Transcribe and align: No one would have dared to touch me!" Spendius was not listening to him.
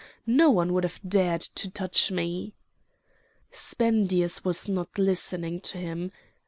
No 0.25 0.49
one 0.49 0.73
would 0.73 0.83
have 0.83 0.99
dared 1.07 1.41
to 1.41 1.69
touch 1.69 2.09
me!" 2.11 2.55
Spendius 3.51 4.43
was 4.43 4.67
not 4.67 4.97
listening 4.97 5.59
to 5.59 5.77
him. 5.77 6.11